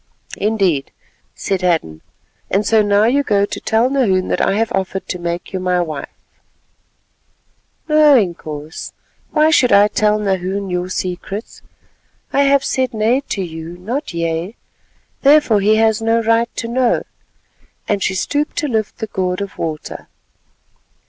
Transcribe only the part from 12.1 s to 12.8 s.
I have